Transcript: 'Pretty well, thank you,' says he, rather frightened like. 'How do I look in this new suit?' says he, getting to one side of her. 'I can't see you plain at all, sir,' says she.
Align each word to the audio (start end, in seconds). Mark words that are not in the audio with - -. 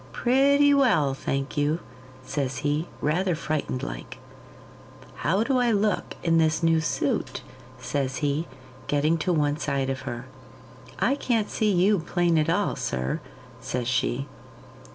'Pretty 0.11 0.73
well, 0.73 1.13
thank 1.13 1.55
you,' 1.55 1.77
says 2.25 2.57
he, 2.65 2.87
rather 3.01 3.35
frightened 3.35 3.83
like. 3.83 4.17
'How 5.17 5.43
do 5.43 5.59
I 5.59 5.71
look 5.71 6.15
in 6.23 6.39
this 6.39 6.63
new 6.63 6.81
suit?' 6.81 7.43
says 7.77 8.15
he, 8.15 8.47
getting 8.87 9.15
to 9.19 9.31
one 9.31 9.57
side 9.57 9.91
of 9.91 10.01
her. 10.09 10.25
'I 10.97 11.15
can't 11.17 11.51
see 11.51 11.71
you 11.71 11.99
plain 11.99 12.39
at 12.39 12.49
all, 12.49 12.75
sir,' 12.75 13.21
says 13.59 13.87
she. 13.87 14.27